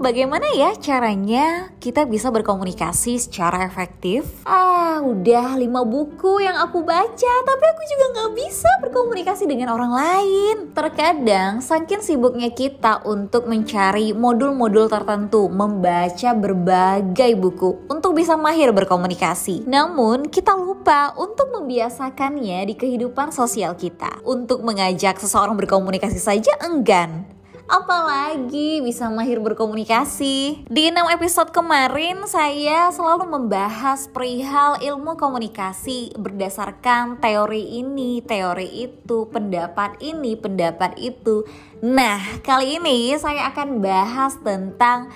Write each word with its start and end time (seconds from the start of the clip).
bagaimana 0.00 0.48
ya 0.56 0.72
caranya 0.80 1.68
kita 1.76 2.08
bisa 2.08 2.32
berkomunikasi 2.32 3.20
secara 3.20 3.68
efektif? 3.68 4.24
Ah, 4.48 5.04
udah 5.04 5.60
lima 5.60 5.84
buku 5.84 6.40
yang 6.40 6.56
aku 6.56 6.80
baca, 6.82 7.32
tapi 7.44 7.64
aku 7.68 7.82
juga 7.84 8.04
nggak 8.16 8.32
bisa 8.34 8.70
berkomunikasi 8.80 9.44
dengan 9.44 9.76
orang 9.76 9.92
lain. 9.92 10.56
Terkadang, 10.72 11.60
saking 11.60 12.00
sibuknya 12.00 12.48
kita 12.50 13.04
untuk 13.04 13.44
mencari 13.44 14.16
modul-modul 14.16 14.88
tertentu, 14.88 15.52
membaca 15.52 16.32
berbagai 16.32 17.36
buku 17.36 17.84
untuk 17.92 18.16
bisa 18.16 18.34
mahir 18.40 18.72
berkomunikasi. 18.72 19.68
Namun, 19.68 20.32
kita 20.32 20.56
lupa 20.56 21.12
untuk 21.20 21.52
membiasakannya 21.52 22.64
di 22.64 22.74
kehidupan 22.74 23.30
sosial 23.30 23.76
kita. 23.76 24.24
Untuk 24.24 24.64
mengajak 24.64 25.20
seseorang 25.20 25.54
berkomunikasi 25.60 26.16
saja 26.16 26.56
enggan 26.64 27.39
apalagi 27.70 28.82
bisa 28.82 29.06
mahir 29.06 29.38
berkomunikasi. 29.38 30.66
Di 30.66 30.84
6 30.90 31.14
episode 31.14 31.54
kemarin 31.54 32.26
saya 32.26 32.90
selalu 32.90 33.30
membahas 33.30 34.10
perihal 34.10 34.82
ilmu 34.82 35.14
komunikasi 35.14 36.18
berdasarkan 36.18 37.22
teori 37.22 37.78
ini, 37.78 38.18
teori 38.26 38.90
itu, 38.90 39.30
pendapat 39.30 40.02
ini, 40.02 40.34
pendapat 40.34 40.98
itu. 40.98 41.46
Nah, 41.78 42.18
kali 42.42 42.82
ini 42.82 43.14
saya 43.14 43.54
akan 43.54 43.78
bahas 43.78 44.34
tentang 44.42 45.08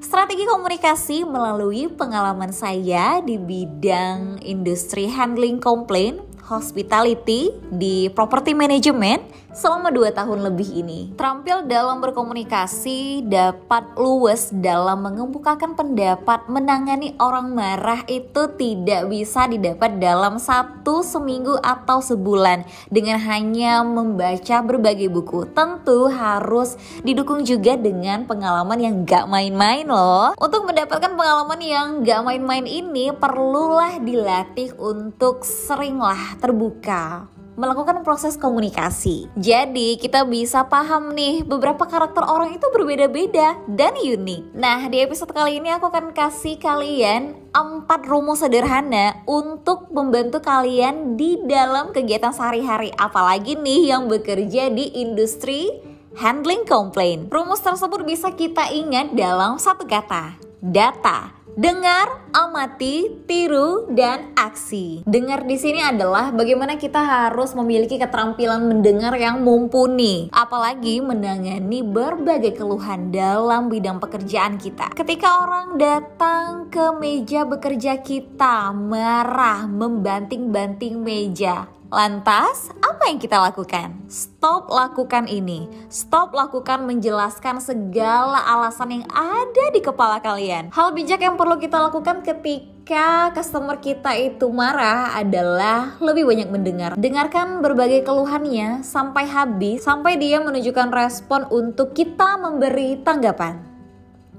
strategi 0.00 0.48
komunikasi 0.48 1.28
melalui 1.28 1.92
pengalaman 1.92 2.56
saya 2.56 3.20
di 3.20 3.36
bidang 3.36 4.40
industri 4.40 5.04
handling 5.12 5.60
complaint 5.60 6.27
hospitality 6.48 7.52
di 7.68 8.08
property 8.08 8.56
management 8.56 9.20
selama 9.52 9.90
2 9.90 10.14
tahun 10.14 10.38
lebih 10.48 10.70
ini. 10.80 11.12
Terampil 11.18 11.66
dalam 11.66 11.98
berkomunikasi, 11.98 13.26
dapat 13.26 13.98
luwes 13.98 14.54
dalam 14.54 15.02
mengemukakan 15.02 15.74
pendapat, 15.74 16.46
menangani 16.46 17.18
orang 17.18 17.52
marah 17.52 18.06
itu 18.06 18.48
tidak 18.54 19.10
bisa 19.10 19.50
didapat 19.50 19.98
dalam 19.98 20.38
satu 20.38 21.02
seminggu 21.02 21.58
atau 21.58 21.98
sebulan 21.98 22.62
dengan 22.88 23.18
hanya 23.18 23.82
membaca 23.82 24.62
berbagai 24.62 25.10
buku. 25.10 25.50
Tentu 25.50 26.06
harus 26.06 26.78
didukung 27.02 27.42
juga 27.42 27.74
dengan 27.74 28.24
pengalaman 28.30 28.78
yang 28.78 28.94
gak 29.02 29.26
main-main 29.26 29.84
loh. 29.84 30.38
Untuk 30.38 30.70
mendapatkan 30.70 31.12
pengalaman 31.18 31.60
yang 31.60 31.86
gak 32.06 32.22
main-main 32.22 32.64
ini 32.64 33.10
perlulah 33.10 33.98
dilatih 33.98 34.78
untuk 34.78 35.42
seringlah 35.42 36.37
terbuka 36.40 37.28
melakukan 37.58 38.06
proses 38.06 38.38
komunikasi. 38.38 39.26
Jadi 39.34 39.98
kita 39.98 40.22
bisa 40.22 40.62
paham 40.70 41.10
nih 41.10 41.42
beberapa 41.42 41.90
karakter 41.90 42.22
orang 42.22 42.54
itu 42.54 42.62
berbeda-beda 42.70 43.58
dan 43.66 43.98
unik. 43.98 44.54
Nah 44.54 44.86
di 44.86 45.02
episode 45.02 45.34
kali 45.34 45.58
ini 45.58 45.74
aku 45.74 45.90
akan 45.90 46.14
kasih 46.14 46.54
kalian 46.62 47.34
empat 47.50 48.06
rumus 48.06 48.46
sederhana 48.46 49.26
untuk 49.26 49.90
membantu 49.90 50.38
kalian 50.38 51.18
di 51.18 51.42
dalam 51.50 51.90
kegiatan 51.90 52.30
sehari-hari. 52.30 52.94
Apalagi 52.94 53.58
nih 53.58 53.90
yang 53.90 54.06
bekerja 54.06 54.70
di 54.70 54.94
industri 55.02 55.66
handling 56.14 56.62
complaint. 56.62 57.26
Rumus 57.26 57.58
tersebut 57.58 58.06
bisa 58.06 58.30
kita 58.30 58.70
ingat 58.70 59.18
dalam 59.18 59.58
satu 59.58 59.82
kata, 59.82 60.38
data. 60.62 61.37
Dengar, 61.58 62.30
amati, 62.30 63.26
tiru, 63.26 63.90
dan 63.90 64.30
aksi. 64.38 65.02
Dengar 65.02 65.42
di 65.42 65.58
sini 65.58 65.82
adalah 65.82 66.30
bagaimana 66.30 66.78
kita 66.78 67.02
harus 67.02 67.50
memiliki 67.58 67.98
keterampilan 67.98 68.62
mendengar 68.62 69.18
yang 69.18 69.42
mumpuni, 69.42 70.30
apalagi 70.30 71.02
menangani 71.02 71.82
berbagai 71.82 72.54
keluhan 72.62 73.10
dalam 73.10 73.66
bidang 73.66 73.98
pekerjaan 73.98 74.54
kita. 74.54 74.94
Ketika 74.94 75.42
orang 75.42 75.74
datang 75.82 76.70
ke 76.70 76.94
meja 76.94 77.42
bekerja 77.42 78.06
kita, 78.06 78.70
marah, 78.70 79.66
membanting-banting 79.66 81.02
meja, 81.02 81.66
Lantas, 81.88 82.68
apa 82.84 83.08
yang 83.08 83.16
kita 83.16 83.40
lakukan? 83.40 83.96
Stop 84.12 84.68
lakukan 84.68 85.24
ini. 85.24 85.72
Stop 85.88 86.36
lakukan 86.36 86.84
menjelaskan 86.84 87.64
segala 87.64 88.44
alasan 88.44 89.00
yang 89.00 89.04
ada 89.08 89.72
di 89.72 89.80
kepala 89.80 90.20
kalian. 90.20 90.68
Hal 90.68 90.92
bijak 90.92 91.24
yang 91.24 91.40
perlu 91.40 91.56
kita 91.56 91.80
lakukan 91.80 92.20
ketika 92.20 93.32
customer 93.32 93.80
kita 93.80 94.12
itu 94.20 94.52
marah 94.52 95.16
adalah 95.16 95.96
lebih 96.04 96.28
banyak 96.28 96.52
mendengar. 96.52 96.92
Dengarkan 97.00 97.64
berbagai 97.64 98.04
keluhannya 98.04 98.84
sampai 98.84 99.24
habis, 99.24 99.80
sampai 99.80 100.20
dia 100.20 100.44
menunjukkan 100.44 100.92
respon 100.92 101.48
untuk 101.48 101.96
kita 101.96 102.36
memberi 102.36 103.00
tanggapan. 103.00 103.64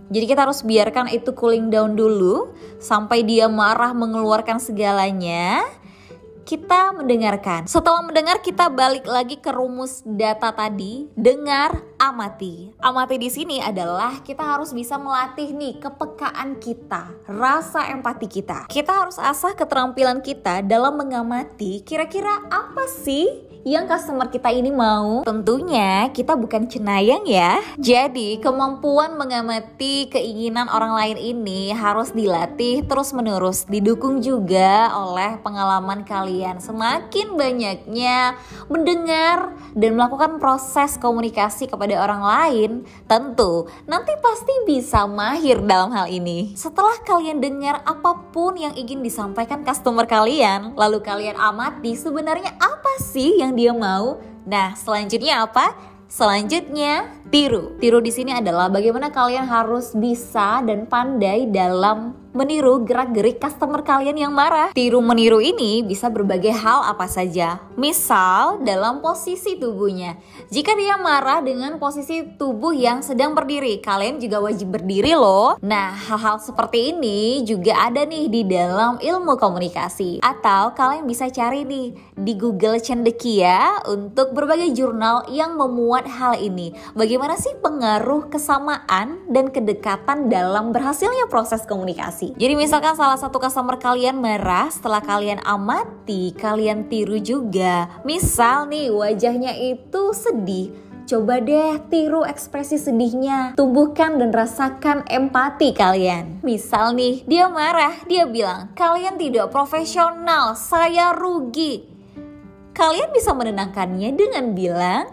Jadi 0.09 0.25
kita 0.25 0.49
harus 0.49 0.65
biarkan 0.65 1.13
itu 1.13 1.33
cooling 1.37 1.69
down 1.69 1.93
dulu 1.93 2.49
sampai 2.81 3.21
dia 3.21 3.45
marah 3.45 3.93
mengeluarkan 3.93 4.57
segalanya 4.57 5.61
kita 6.49 6.97
mendengarkan. 6.97 7.69
Setelah 7.69 8.01
mendengar 8.01 8.41
kita 8.41 8.73
balik 8.73 9.05
lagi 9.05 9.37
ke 9.37 9.53
rumus 9.53 10.01
data 10.01 10.49
tadi, 10.49 11.05
dengar, 11.13 11.85
amati. 12.01 12.73
Amati 12.81 13.21
di 13.21 13.29
sini 13.29 13.61
adalah 13.61 14.25
kita 14.25 14.41
harus 14.41 14.73
bisa 14.73 14.97
melatih 14.97 15.53
nih 15.53 15.77
kepekaan 15.77 16.57
kita, 16.57 17.13
rasa 17.29 17.93
empati 17.93 18.25
kita. 18.25 18.65
Kita 18.65 19.05
harus 19.05 19.21
asah 19.21 19.53
keterampilan 19.53 20.25
kita 20.25 20.65
dalam 20.65 20.97
mengamati 20.97 21.85
kira-kira 21.85 22.49
apa 22.49 22.89
sih 22.89 23.48
yang 23.67 23.87
customer 23.87 24.31
kita 24.31 24.51
ini 24.53 24.71
mau. 24.71 25.23
Tentunya 25.27 26.07
kita 26.15 26.35
bukan 26.39 26.67
cenayang 26.71 27.27
ya. 27.27 27.59
Jadi 27.75 28.39
kemampuan 28.39 29.19
mengamati 29.19 30.07
keinginan 30.07 30.71
orang 30.71 30.95
lain 30.95 31.17
ini 31.19 31.71
harus 31.75 32.15
dilatih 32.15 32.87
terus 32.87 33.11
menerus. 33.11 33.67
Didukung 33.67 34.23
juga 34.23 34.91
oleh 34.95 35.39
pengalaman 35.43 36.07
kalian. 36.07 36.63
Semakin 36.63 37.35
banyaknya 37.35 38.39
mendengar 38.71 39.53
dan 39.75 39.91
melakukan 39.95 40.39
proses 40.39 40.95
komunikasi 40.97 41.69
kepada 41.69 42.01
orang 42.01 42.21
lain, 42.23 42.71
tentu 43.05 43.69
nanti 43.85 44.13
pasti 44.23 44.53
bisa 44.65 45.05
mahir 45.05 45.61
dalam 45.63 45.91
hal 45.93 46.07
ini. 46.09 46.53
Setelah 46.55 46.95
kalian 47.05 47.41
dengar 47.43 47.81
apa 47.85 48.31
pun 48.33 48.57
yang 48.57 48.73
ingin 48.73 49.03
disampaikan 49.03 49.61
customer 49.61 50.05
kalian, 50.07 50.73
lalu 50.73 51.01
kalian 51.03 51.37
amati 51.37 51.93
sebenarnya 51.93 52.55
apa 52.57 52.91
sih 53.01 53.39
yang 53.39 53.48
yang 53.49 53.57
dia 53.57 53.73
mau. 53.73 54.21
Nah, 54.45 54.77
selanjutnya 54.77 55.49
apa? 55.49 55.73
Selanjutnya, 56.09 57.05
tiru. 57.29 57.77
Tiru 57.77 58.01
di 58.01 58.09
sini 58.09 58.33
adalah 58.33 58.69
bagaimana 58.69 59.13
kalian 59.13 59.45
harus 59.45 59.93
bisa 59.93 60.61
dan 60.65 60.89
pandai 60.89 61.45
dalam 61.49 62.17
meniru 62.29 62.85
gerak-gerik 62.85 63.41
customer 63.41 63.81
kalian 63.81 64.17
yang 64.29 64.33
marah. 64.33 64.69
Tiru 64.77 65.01
meniru 65.01 65.41
ini 65.41 65.81
bisa 65.81 66.13
berbagai 66.13 66.53
hal 66.53 66.85
apa 66.85 67.09
saja. 67.09 67.57
Misal 67.73 68.61
dalam 68.61 69.01
posisi 69.01 69.57
tubuhnya. 69.57 70.19
Jika 70.53 70.77
dia 70.77 70.99
marah 71.01 71.41
dengan 71.41 71.81
posisi 71.81 72.21
tubuh 72.37 72.75
yang 72.75 73.01
sedang 73.01 73.33
berdiri, 73.33 73.81
kalian 73.81 74.21
juga 74.21 74.43
wajib 74.43 74.77
berdiri 74.77 75.17
loh. 75.17 75.57
Nah, 75.63 75.95
hal-hal 75.95 76.37
seperti 76.37 76.93
ini 76.93 77.41
juga 77.47 77.89
ada 77.89 78.05
nih 78.05 78.29
di 78.29 78.41
dalam 78.45 79.01
ilmu 79.01 79.39
komunikasi. 79.39 80.21
Atau 80.21 80.77
kalian 80.77 81.09
bisa 81.09 81.31
cari 81.33 81.65
nih 81.65 81.97
di 82.13 82.33
Google 82.37 82.77
Cendekia 82.77 83.81
untuk 83.89 84.37
berbagai 84.37 84.69
jurnal 84.75 85.25
yang 85.31 85.57
memuat 85.57 86.05
hal 86.05 86.37
ini. 86.37 86.75
Bagaimana 86.93 87.39
sih 87.39 87.55
pengaruh 87.57 88.29
kesamaan 88.29 89.25
dan 89.31 89.49
kedekatan 89.49 90.29
dalam 90.29 90.75
berhasilnya 90.75 91.25
proses 91.31 91.65
komunikasi? 91.65 92.18
Jadi 92.35 92.53
misalkan 92.59 92.99
salah 92.99 93.15
satu 93.15 93.39
customer 93.39 93.79
kalian 93.79 94.19
marah, 94.19 94.67
setelah 94.67 94.99
kalian 94.99 95.39
amati, 95.47 96.35
kalian 96.35 96.91
tiru 96.91 97.15
juga. 97.23 97.87
Misal 98.03 98.67
nih 98.67 98.91
wajahnya 98.91 99.55
itu 99.55 100.11
sedih, 100.11 100.75
Coba 101.09 101.41
deh 101.41 101.81
tiru 101.89 102.21
ekspresi 102.21 102.77
sedihnya, 102.77 103.57
tumbuhkan 103.57 104.21
dan 104.21 104.29
rasakan 104.29 105.01
empati 105.09 105.73
kalian. 105.73 106.37
Misal 106.45 106.93
nih, 106.93 107.25
dia 107.25 107.49
marah, 107.49 107.97
dia 108.05 108.29
bilang, 108.29 108.69
kalian 108.77 109.17
tidak 109.17 109.49
profesional, 109.49 110.53
saya 110.53 111.17
rugi. 111.17 111.81
Kalian 112.77 113.09
bisa 113.09 113.33
menenangkannya 113.33 114.13
dengan 114.13 114.53
bilang, 114.53 115.09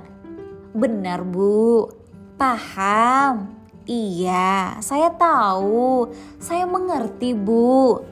benar 0.76 1.24
bu, 1.24 1.88
paham, 2.36 3.55
Iya, 3.86 4.82
saya 4.82 5.14
tahu. 5.14 6.10
Saya 6.42 6.66
mengerti, 6.66 7.38
Bu. 7.38 8.02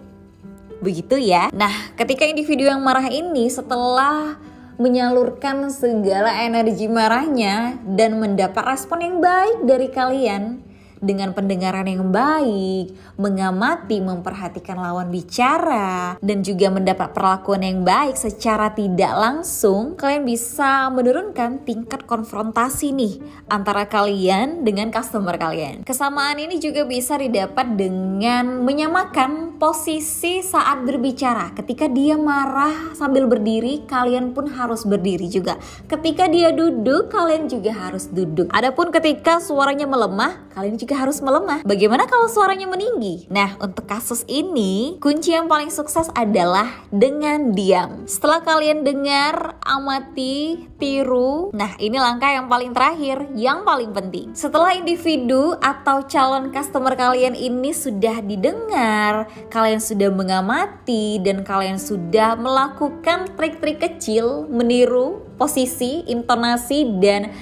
Begitu 0.79 1.19
ya. 1.19 1.51
Nah, 1.51 1.91
ketika 1.99 2.23
individu 2.23 2.63
yang 2.63 2.79
marah 2.79 3.11
ini 3.11 3.51
setelah 3.51 4.39
menyalurkan 4.79 5.71
segala 5.71 6.47
energi 6.47 6.87
marahnya 6.87 7.79
dan 7.83 8.23
mendapat 8.23 8.63
respon 8.71 9.03
yang 9.03 9.17
baik 9.19 9.67
dari 9.67 9.89
kalian, 9.91 10.63
dengan 11.05 11.37
pendengaran 11.37 11.85
yang 11.85 12.09
baik, 12.09 12.97
mengamati, 13.21 14.01
memperhatikan 14.01 14.81
lawan 14.81 15.13
bicara, 15.13 16.17
dan 16.19 16.41
juga 16.41 16.73
mendapat 16.73 17.13
perlakuan 17.13 17.61
yang 17.63 17.85
baik 17.85 18.17
secara 18.17 18.73
tidak 18.73 19.13
langsung, 19.13 19.95
kalian 19.95 20.25
bisa 20.25 20.89
menurunkan 20.89 21.63
tingkat 21.69 22.09
konfrontasi 22.09 22.97
nih 22.97 23.21
antara 23.53 23.85
kalian 23.85 24.65
dengan 24.65 24.89
customer 24.89 25.37
kalian. 25.37 25.85
Kesamaan 25.85 26.41
ini 26.41 26.57
juga 26.57 26.89
bisa 26.89 27.21
didapat 27.21 27.77
dengan 27.77 28.65
menyamakan 28.65 29.61
posisi 29.61 30.41
saat 30.41 30.83
berbicara. 30.83 31.53
Ketika 31.55 31.87
dia 31.87 32.17
marah 32.19 32.97
sambil 32.97 33.29
berdiri, 33.29 33.85
kalian 33.85 34.33
pun 34.33 34.51
harus 34.51 34.83
berdiri 34.89 35.29
juga. 35.29 35.61
Ketika 35.87 36.27
dia 36.27 36.51
duduk, 36.51 37.13
kalian 37.13 37.47
juga 37.47 37.73
harus 37.75 38.09
duduk. 38.11 38.49
Adapun 38.51 38.91
ketika 38.91 39.39
suaranya 39.39 39.85
melemah, 39.85 40.49
kalian 40.55 40.79
juga 40.79 40.94
harus 40.95 41.19
melemah. 41.21 41.67
Bagaimana 41.67 42.07
kalau 42.07 42.31
suaranya 42.31 42.71
meninggi? 42.71 43.27
Nah, 43.29 43.59
untuk 43.59 43.85
kasus 43.85 44.23
ini, 44.31 44.97
kunci 45.03 45.35
yang 45.35 45.51
paling 45.51 45.69
sukses 45.69 46.09
adalah 46.15 46.87
dengan 46.89 47.53
diam. 47.53 48.07
Setelah 48.07 48.41
kalian 48.47 48.87
dengar, 48.87 49.59
amati, 49.67 50.71
tiru. 50.79 51.51
Nah, 51.51 51.75
ini 51.83 51.99
langkah 51.99 52.31
yang 52.31 52.47
paling 52.47 52.71
terakhir, 52.71 53.27
yang 53.35 53.67
paling 53.67 53.91
penting. 53.91 54.31
Setelah 54.33 54.79
individu 54.79 55.59
atau 55.59 56.07
calon 56.07 56.55
customer 56.55 56.95
kalian 56.95 57.35
ini 57.35 57.75
sudah 57.75 58.23
didengar, 58.23 59.27
kalian 59.51 59.83
sudah 59.83 60.09
mengamati 60.15 61.19
dan 61.21 61.43
kalian 61.43 61.77
sudah 61.77 62.39
melakukan 62.39 63.29
trik-trik 63.35 63.83
kecil 63.83 64.47
meniru 64.47 65.25
posisi, 65.35 66.07
intonasi 66.07 66.87
dan 67.03 67.35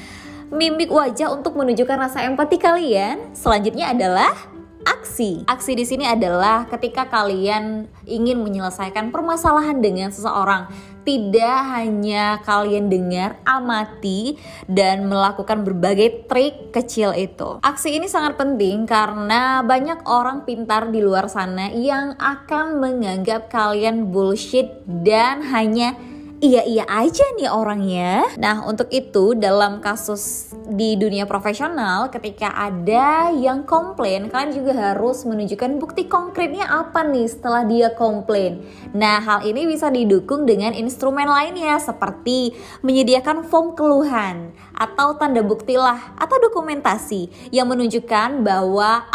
mimik 0.52 0.92
wajah 0.92 1.32
untuk 1.32 1.56
menunjukkan 1.56 1.98
rasa 1.98 2.28
empati 2.28 2.60
kalian. 2.60 3.32
Selanjutnya 3.32 3.96
adalah 3.96 4.36
aksi. 4.84 5.46
Aksi 5.48 5.72
di 5.72 5.84
sini 5.88 6.04
adalah 6.04 6.68
ketika 6.68 7.08
kalian 7.08 7.88
ingin 8.04 8.42
menyelesaikan 8.44 9.10
permasalahan 9.10 9.80
dengan 9.80 10.12
seseorang. 10.12 10.68
Tidak 11.02 11.58
hanya 11.74 12.38
kalian 12.46 12.86
dengar, 12.86 13.34
amati, 13.42 14.38
dan 14.70 15.10
melakukan 15.10 15.66
berbagai 15.66 16.30
trik 16.30 16.70
kecil 16.70 17.10
itu. 17.18 17.58
Aksi 17.58 17.98
ini 17.98 18.06
sangat 18.06 18.38
penting 18.38 18.86
karena 18.86 19.66
banyak 19.66 20.06
orang 20.06 20.46
pintar 20.46 20.94
di 20.94 21.02
luar 21.02 21.26
sana 21.26 21.74
yang 21.74 22.14
akan 22.22 22.78
menganggap 22.78 23.50
kalian 23.50 24.14
bullshit 24.14 24.86
dan 24.86 25.42
hanya 25.50 25.98
iya-iya 26.42 26.82
aja 26.90 27.22
nih 27.38 27.46
orangnya. 27.46 28.26
Nah, 28.34 28.66
untuk 28.66 28.90
itu 28.90 29.38
dalam 29.38 29.78
kasus 29.78 30.50
di 30.66 30.98
dunia 30.98 31.22
profesional 31.22 32.10
ketika 32.10 32.50
ada 32.50 33.30
yang 33.30 33.62
komplain, 33.62 34.26
kalian 34.26 34.50
juga 34.50 34.74
harus 34.74 35.22
menunjukkan 35.22 35.78
bukti 35.78 36.10
konkretnya 36.10 36.66
apa 36.66 37.06
nih 37.06 37.30
setelah 37.30 37.62
dia 37.62 37.94
komplain. 37.94 38.66
Nah, 38.90 39.22
hal 39.22 39.46
ini 39.46 39.70
bisa 39.70 39.86
didukung 39.88 40.42
dengan 40.42 40.74
instrumen 40.74 41.30
lainnya 41.30 41.78
seperti 41.78 42.58
menyediakan 42.82 43.46
form 43.46 43.78
keluhan 43.78 44.50
atau 44.74 45.14
tanda 45.14 45.46
buktilah 45.46 46.18
atau 46.18 46.36
dokumentasi 46.42 47.54
yang 47.54 47.70
menunjukkan 47.70 48.42
bahwa 48.42 49.06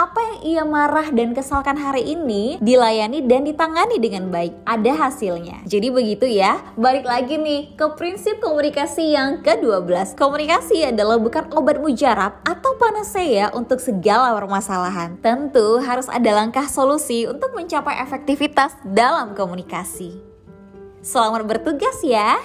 ia 0.47 0.63
marah 0.63 1.11
dan 1.11 1.35
kesalkan 1.35 1.75
hari 1.75 2.15
ini 2.15 2.55
dilayani 2.63 3.19
dan 3.27 3.43
ditangani 3.43 3.99
dengan 3.99 4.31
baik. 4.31 4.55
Ada 4.63 5.07
hasilnya. 5.07 5.67
Jadi 5.67 5.91
begitu 5.91 6.23
ya. 6.23 6.63
Balik 6.79 7.03
lagi 7.03 7.35
nih 7.35 7.75
ke 7.75 7.85
prinsip 7.99 8.39
komunikasi 8.39 9.11
yang 9.11 9.43
ke-12. 9.43 10.15
Komunikasi 10.15 10.95
adalah 10.95 11.19
bukan 11.19 11.51
obat 11.51 11.83
mujarab 11.83 12.39
atau 12.47 12.71
panacea 12.79 13.51
untuk 13.51 13.83
segala 13.83 14.31
permasalahan. 14.31 15.19
Tentu 15.19 15.83
harus 15.83 16.07
ada 16.07 16.31
langkah 16.31 16.65
solusi 16.71 17.27
untuk 17.27 17.51
mencapai 17.51 17.99
efektivitas 17.99 18.79
dalam 18.87 19.35
komunikasi. 19.35 20.15
Selamat 21.03 21.43
bertugas 21.43 21.99
ya. 22.03 22.39